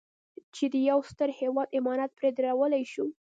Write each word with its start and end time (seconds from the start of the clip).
چې 0.55 0.65
د 0.73 0.75
یو 0.89 0.99
ستر 1.09 1.29
هېواد 1.39 1.67
عمارت 1.77 2.11
پرې 2.17 2.29
درولی 2.37 2.83
شو. 2.91 3.05